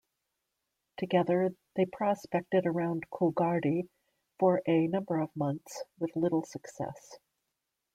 [0.97, 3.87] Together, they prospected around Coolgardie
[4.39, 7.19] for a number of months, with little success.